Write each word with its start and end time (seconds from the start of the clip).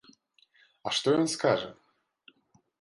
А 0.87 0.95
што 1.01 1.07
ён 1.19 1.27
скажа? 1.37 1.69